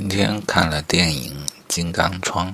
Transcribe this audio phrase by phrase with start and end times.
[0.00, 2.46] 今天看了电影《金刚川》，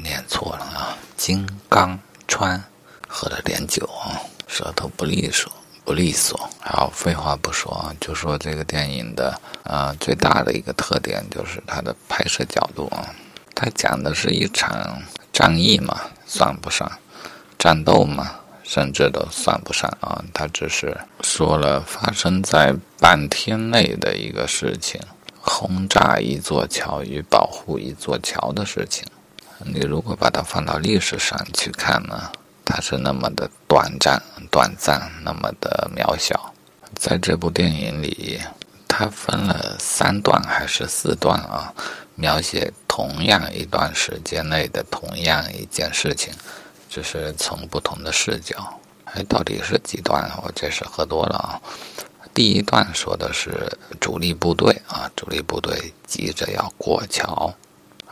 [0.00, 2.62] 念错了啊，金刚川，
[3.08, 4.14] 喝了点酒啊，
[4.46, 5.50] 舌头不利索，
[5.84, 6.48] 不利索。
[6.60, 13.12] 好，废话不说啊，就说这个电影的啊最大的一个特点就是它的拍摄角度啊，
[13.56, 15.02] 它讲的是一场
[15.32, 16.88] 战役嘛，算不上
[17.58, 18.36] 战斗嘛。
[18.62, 24.98] 甚至都算不上啊，他只是说了发生在半天内的一个事情，
[25.56, 29.06] 轰炸一座桥与保护一座桥的事情。
[29.64, 32.32] 你如果把它放到历史上去看呢，
[32.64, 36.52] 它是那么的短暂、短暂，那么的渺小。
[36.96, 38.40] 在这部电影里，
[38.88, 41.72] 它分了三段还是四段啊，
[42.16, 46.34] 描写同样一段时间内的同样一件事情。
[46.90, 48.56] 只是从不同的视角，
[49.04, 50.28] 哎，到底是几段？
[50.42, 51.62] 我这是喝多了啊。
[52.34, 57.54] 第一段说的是主力部队啊，主力部队急着要过桥，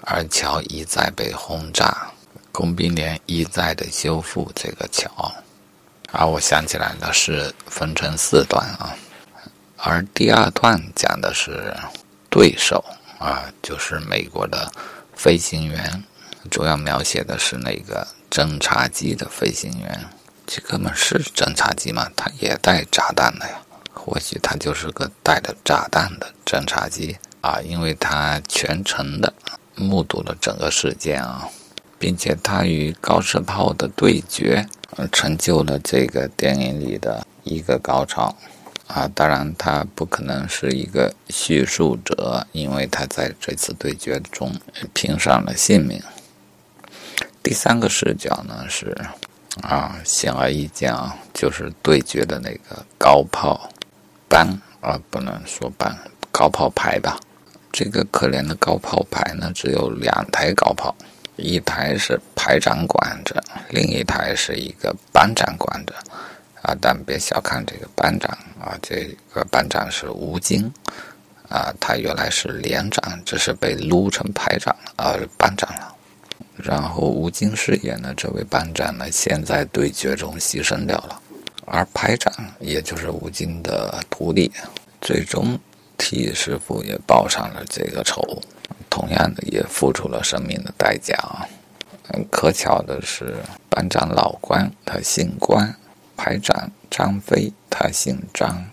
[0.02, 2.10] 而桥一再被轰炸，
[2.52, 5.10] 工兵连一再的修复这个桥。
[6.12, 8.96] 而，我想起来了，是分成四段啊。
[9.76, 11.76] 而第二段讲的是
[12.30, 12.84] 对手
[13.18, 14.70] 啊，就是美国的
[15.16, 16.04] 飞行员，
[16.50, 18.06] 主要描写的是那个。
[18.32, 20.06] 侦察机的飞行员，
[20.46, 22.10] 这哥们是侦察机吗？
[22.16, 23.60] 他也带炸弹的呀？
[24.04, 27.60] 或许他就是个带着炸弹的侦察机啊！
[27.60, 29.32] 因为他全程的
[29.76, 31.48] 目睹了整个事件啊，
[32.00, 34.66] 并且他与高射炮的对决，
[35.12, 38.36] 成就了这个电影里的一个高潮
[38.88, 39.08] 啊！
[39.14, 44.52] 当然，他不可能是一个叙述者，因为他在这次对决中
[44.92, 46.02] 拼上了性命。
[47.40, 48.96] 第三个视角呢是，
[49.62, 53.70] 啊，显而易见啊，就是对决的那个高炮
[54.32, 54.48] 班
[54.80, 55.94] 啊，不能说班，
[56.30, 57.20] 高炮排吧。
[57.70, 60.94] 这个可怜的高炮排呢，只有两台高炮，
[61.36, 65.94] 一台是排长管着，另一台是一个班长管着。
[66.62, 70.72] 啊，但别小看这个班长啊，这个班长是吴京
[71.50, 75.94] 啊，他原来是连长，只是被撸成排长啊，班长了。
[76.56, 81.20] 然后吴京饰演的这位班长呢，现在对决中牺牲掉了，
[81.64, 84.50] 而排长也就是吴京的徒弟，
[85.00, 85.58] 最终
[85.96, 88.20] 替师傅也报上了这个仇，
[88.90, 91.46] 同样的也付出了生命的代价啊。
[92.30, 93.36] 可巧的是，
[93.68, 95.74] 班长老关他姓关，
[96.16, 98.64] 排长张飞他姓张，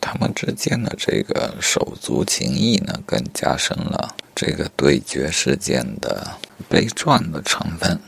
[0.00, 6.38] 他们之间的这个手足情谊呢，更加深了这个对决事件的。
[6.68, 8.00] 悲壮的成分，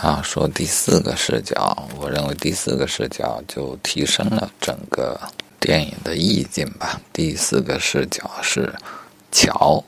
[0.00, 5.20] 啊，说第四个视角，我认为第四个视角就提升了整个
[5.58, 6.98] 电影的意境吧。
[7.12, 8.72] 第四个视角是
[9.30, 9.84] 桥，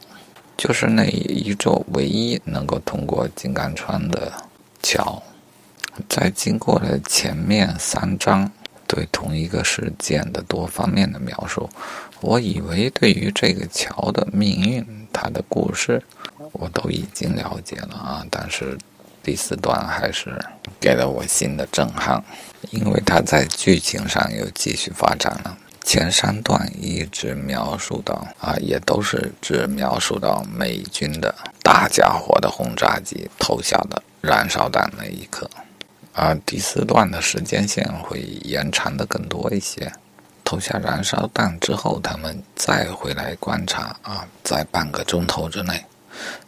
[0.54, 4.30] 就是那一座唯一能够通过金刚川的
[4.82, 5.22] 桥。
[6.10, 8.50] 在经过了前面三章
[8.86, 11.70] 对同一个事件的多方面的描述，
[12.20, 16.02] 我以为对于这个桥的命运，它的故事。
[16.52, 18.76] 我都已经了解了啊，但是
[19.22, 20.36] 第四段还是
[20.80, 22.22] 给了我新的震撼，
[22.70, 25.56] 因为它在剧情上又继续发展了。
[25.84, 35.50] 前三段一直描述到啊，也都是只描述到美军的大家伙的轰炸机投下的燃烧弹那一刻，
[36.12, 39.92] 而第四段的时间线会延长的更多一些。
[40.44, 45.84] 投下燃烧弹之后，他们再回来观察啊，在半个钟头之内。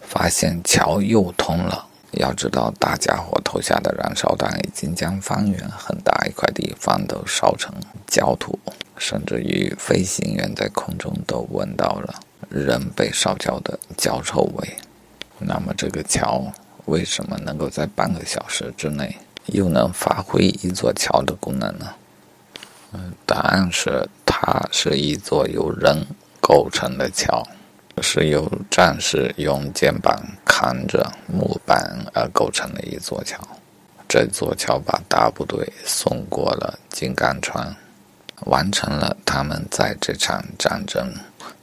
[0.03, 1.87] 发现桥又通了。
[2.17, 7.75] 要知道，大家伙投下的燃烧弹已经将方圆很大一块地方都烧成
[8.07, 8.59] 焦土，
[8.97, 12.15] 甚至于飞行员在空中都闻到了
[12.49, 14.77] 人被烧焦的焦臭味。
[15.39, 16.53] 那么，这个桥
[16.87, 21.95] 为什么能够在半个小时之内又能发挥一座桥的功能呢？
[22.93, 26.07] 嗯，答案是，它是一座由人
[26.41, 27.43] 构成的桥。
[28.04, 33.41] 是由战士用肩膀扛着木板而构成的一座桥。
[34.06, 37.74] 这座桥把大部队送过了金刚川，
[38.45, 41.10] 完成了他们在这场战争、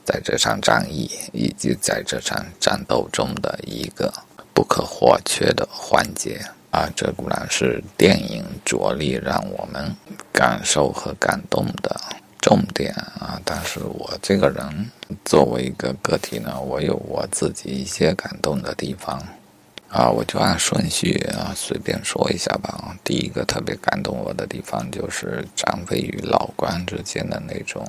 [0.03, 4.11] 在这场战役以及在这场战斗中的一个
[4.51, 6.41] 不可或缺的环节。
[6.71, 9.95] 啊，这固然是电影着力让我们
[10.33, 12.01] 感受和感动的。
[12.41, 13.39] 重点啊！
[13.45, 14.89] 但是我这个人
[15.23, 19.21] 作为一个个体呢，我有我自己一些感动的地方
[19.89, 22.97] 啊，我就按顺序啊随便说一下吧。
[23.03, 27.87] 第一个特别感动我的地方就是张飞与老关之间的那种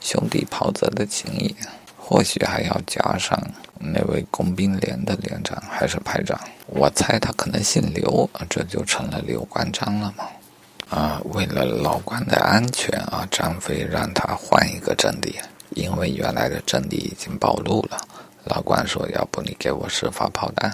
[0.00, 1.54] 兄弟袍泽的情谊，
[1.98, 3.36] 或许还要加上
[3.78, 10.24] 那位工兵连的连长还是排长，我猜他可能姓刘，这就成了刘关张了嘛。
[10.92, 15.40] 啊，为了老关的安全啊，张飞让他换一个阵地，
[15.70, 17.98] 因为原来的阵地已经暴露了。
[18.44, 20.70] 老关说：“要不你给我十发炮弹？”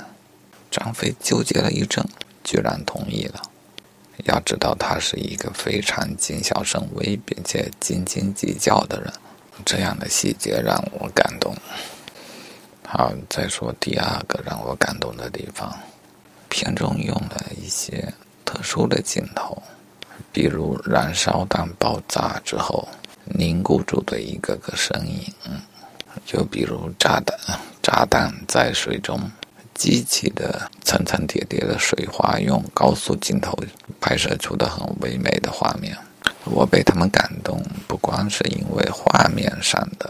[0.72, 2.04] 张飞纠结了一阵，
[2.42, 3.40] 居然同意了。
[4.24, 9.12] 要知道，他是一个非常谨小慎微并且斤斤计较的人，
[9.64, 11.54] 这样的细节让我感动。
[12.84, 15.72] 好，再说第二个让我感动的地方，
[16.48, 18.12] 片中用了一些
[18.44, 19.62] 特殊的镜头，
[20.38, 22.86] 比如燃烧弹爆炸之后
[23.24, 25.34] 凝固住的一个个身影。
[26.24, 27.36] 就比如炸弹，
[27.82, 29.18] 炸弹在水中
[29.74, 33.52] 激起的层层叠叠的水花，用高速镜头
[34.00, 35.98] 拍摄出的很唯美的画面。
[36.44, 40.08] 我被他们感动，不光是因为画面上的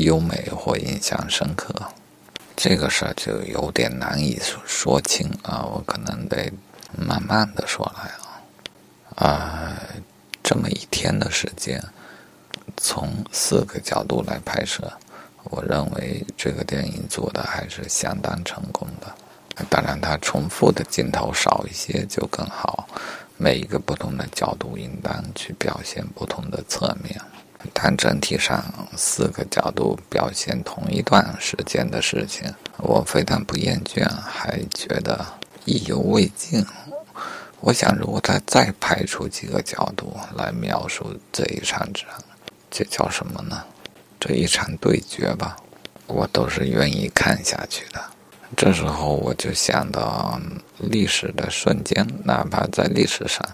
[0.00, 1.74] 优美或印象深刻，
[2.54, 5.64] 这个事儿就有点难以说清啊。
[5.64, 6.52] 我可能得
[6.94, 8.10] 慢慢的说来
[9.16, 9.76] 啊。
[10.42, 11.80] 这么一天的时间，
[12.76, 14.92] 从四个角度来拍摄。
[15.44, 19.14] 我认为这个电影做的还是相当成功的，
[19.68, 22.88] 当然它重复的镜头少一些就更好。
[23.36, 27.20] 每一个不同的角度应当去表现不同的侧面，
[27.72, 28.64] 但整体上
[28.96, 35.24] 四个角度表现同一段时间的事情，我非但不厌倦，还觉得
[35.64, 36.66] 意犹未尽。
[37.60, 42.06] 我想，如果他再拍出几个角度来描述这一场战，
[42.70, 43.62] 这叫什么呢？
[44.18, 45.56] 这一场对决吧，
[46.06, 48.02] 我都是愿意看下去的。
[48.56, 50.40] 这时候我就想到
[50.78, 53.46] 历史的瞬间，哪怕在历史上，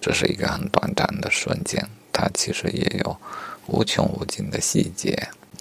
[0.00, 3.16] 这是一个很短暂的瞬间，它其实也有
[3.66, 5.16] 无穷无尽的细节。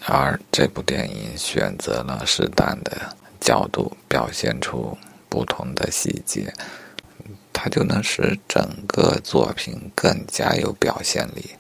[0.08, 4.98] 而这部电影选择了适当的角度表现出
[5.30, 6.52] 不同的细节，
[7.64, 11.52] 它就能使整个作品更加有表现力。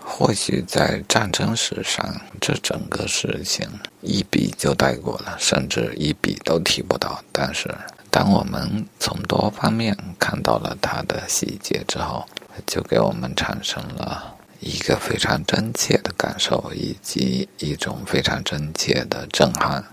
[0.00, 3.68] 或许在战争史上，这整个事情
[4.00, 7.22] 一笔就带过了，甚至一笔都提不到。
[7.30, 7.72] 但是，
[8.10, 12.26] 当我们从多方面看到了它的细节之后，
[12.66, 19.84] 就给我们产生了一个非常真切的感受，以及一种非常真切的震撼。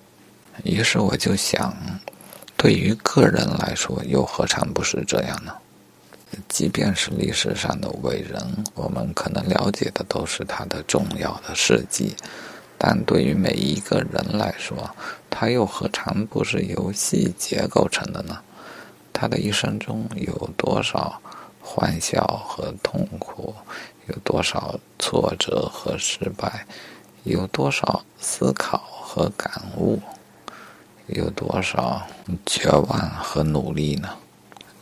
[0.64, 1.76] 于是我就想，
[2.66, 5.54] 对于个人来说，又何尝不是这样呢？
[6.50, 8.42] 即便是历史上的伟人，
[8.74, 12.16] 我们可能了解的都是他的重要的事迹，
[12.76, 14.90] 但对于每一个人来说，
[15.30, 18.40] 他又何尝不是由细节构成的呢？
[19.14, 21.22] 他的一生中有多少
[21.62, 23.54] 欢笑和痛苦，
[24.08, 26.66] 有多少挫折和失败，
[27.26, 30.02] 有多少思考和感悟，
[31.08, 32.02] 有多少
[32.46, 34.10] 绝望和努力呢？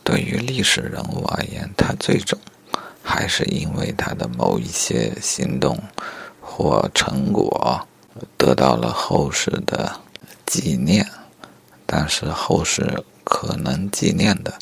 [0.02, 2.38] 对于历史人物而言，他最终
[3.02, 5.78] 还是因为他的某一些行动
[6.40, 7.86] 或成果
[8.36, 9.98] 得到了后世的
[10.46, 11.06] 纪念，
[11.86, 14.52] 但是后世可能纪念的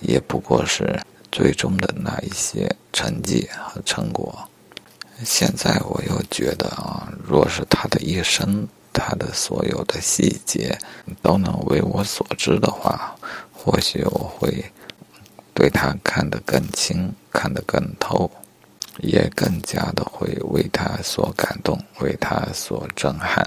[0.00, 0.98] 也不过是
[1.30, 4.48] 最终的那一些成绩和成果。
[5.24, 8.66] 现在我又觉得啊，若是他的一生，
[8.96, 10.76] 他的所有的细节
[11.22, 13.14] 都能为我所知的话，
[13.52, 14.64] 或许我会。
[15.58, 18.30] 对他看得更清，看得更透，
[18.98, 23.42] 也更加的会为他所感动，为他所震撼。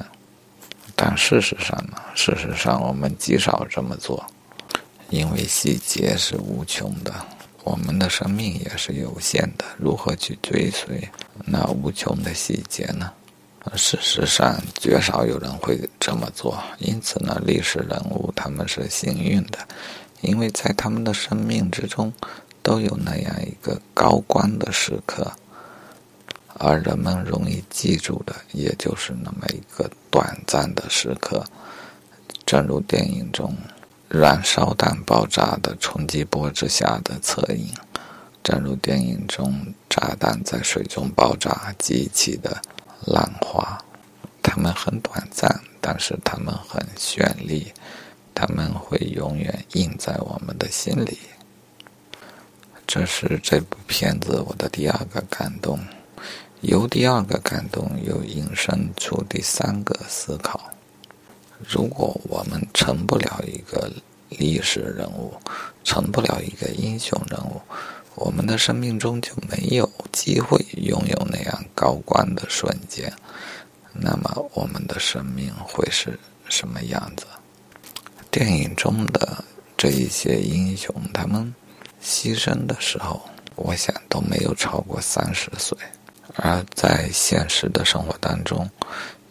[0.95, 2.01] 但事实上呢？
[2.15, 4.25] 事实上，我们极少这么做，
[5.12, 7.13] 因为细节是无穷的，
[7.63, 9.63] 我们的生命也是有限的。
[9.77, 11.07] 如何去追随
[11.45, 13.13] 那无穷的细节呢？
[13.75, 16.57] 事实上，绝少有人会这么做。
[16.79, 19.59] 因此呢，历史人物他们是幸运的。
[20.21, 22.11] 因为在他们的生命之中，
[22.61, 25.31] 都有那样一个高光的时刻，
[26.55, 31.45] 而人们容易记住的，也就是那么一个短暂的时刻。
[32.45, 33.55] 正如电影中
[34.09, 37.71] 燃烧弹爆炸的冲击波之下的侧影，
[38.43, 42.61] 正如电影中炸弹在水中爆炸激起的
[43.09, 43.77] 浪花，
[44.41, 47.73] 它们很短暂，但是它们很绚丽。
[48.41, 51.19] 他们会永远印在我们的心里。
[52.87, 55.77] 这是这部片子我的第二个感动，
[56.61, 60.71] 由第二个感动又引申出第三个思考：
[61.67, 63.91] 如果我们成不了一个
[64.29, 65.33] 历史人物，
[65.83, 67.61] 成不了一个英雄人物，
[68.15, 69.85] 我们的生命中就没有
[70.19, 73.09] 机会拥有那样高光的瞬间，
[73.93, 77.25] 那么我们的生命会是什么样子。
[78.29, 79.41] 电影中的
[79.77, 81.55] 这一些英雄，他们
[82.03, 83.21] 牺牲的时候，
[83.55, 85.77] 我想都没有超过三十岁。
[86.35, 88.69] 而在现实的生活当中，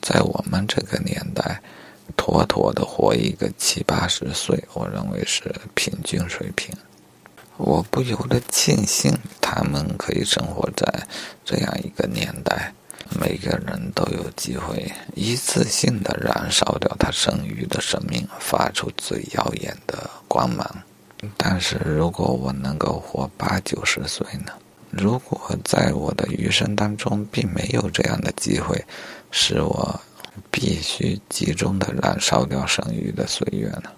[0.00, 1.60] 在我们这个年代，
[2.16, 6.74] 妥妥的活一个七八十岁，我认为是平均水平。
[7.58, 11.06] 我不由得庆幸他们可以生活在
[11.44, 12.72] 这样一个年代，
[13.20, 20.64] 每个人都有机会一次性的燃烧掉他剩余的生命，发出最耀眼的光芒。
[21.36, 24.52] 但是如果我能够活八九十岁呢？
[24.90, 28.82] 如果在我的余生当中并没有这样的机会，
[29.32, 30.00] 使我
[30.50, 33.90] 必须集中的燃烧掉剩余的岁月呢？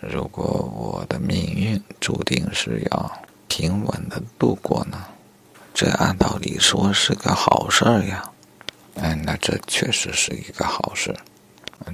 [0.00, 3.12] 如果我的命运注定是要
[3.48, 5.04] 平稳的度过呢？
[5.74, 8.28] 这按道理说是个好事儿呀。
[8.96, 11.14] 哎，那这确实是一个好事，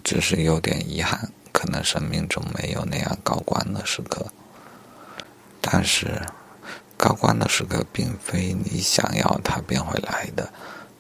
[0.03, 4.25] 只是有点遗憾，可能生命中没有那样高光的时刻。
[5.61, 6.21] 但是，
[6.97, 10.49] 高光的时刻并非你想要它便会来的，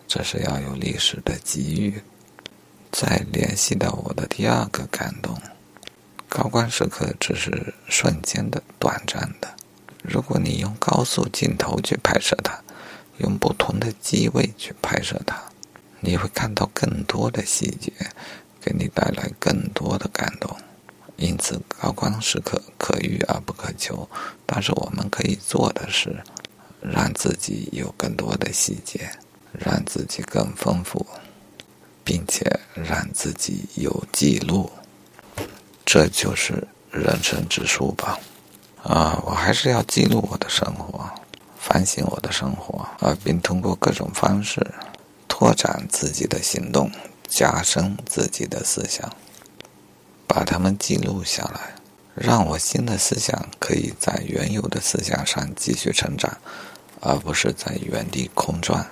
[0.07, 2.03] 这是要有历史的机遇。
[2.93, 5.37] 再联系到我的第二个感动。
[6.29, 9.55] 高光时刻只是瞬间的、短暂的。
[10.03, 12.61] 如果你用高速镜头去拍摄它，
[13.19, 15.37] 用不同的机位去拍摄它，
[16.01, 17.93] 你会看到更多的细节，
[18.61, 20.57] 给你带来更多的感动。
[21.17, 24.09] 因此，高光时刻可遇而不可求。
[24.45, 26.23] 但是，我们可以做的是，
[26.83, 29.11] 让自己有更多的细节，
[29.53, 31.07] 让自己更丰富，
[32.05, 34.71] 并且让自己有记录。
[35.87, 38.19] 这就是人生之书吧，
[38.83, 41.09] 啊，我还是要记录我的生活，
[41.57, 44.67] 反省我的生活，啊，并通过各种方式
[45.29, 46.91] 拓展自己的行动，
[47.29, 49.09] 加深自己的思想，
[50.27, 51.77] 把它们记录下来，
[52.17, 56.37] 让我新的思想可以在原有的思想上继续成长，
[57.01, 58.85] 而不是在原地空转。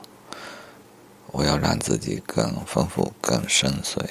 [1.33, 4.07] 我要让自己更丰富、更深邃。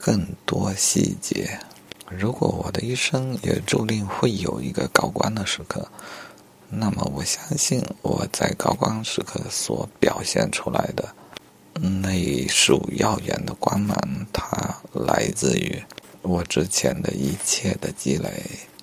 [0.00, 1.60] 更多细节。
[2.08, 5.86] 如果我的一生也注定会有一个高光的时刻，
[6.68, 11.14] 那么我相信我在高光时刻所表现出来的
[11.74, 13.96] 那一束耀眼的光芒，
[14.32, 15.80] 它来自于
[16.22, 18.30] 我之前的一切的积累。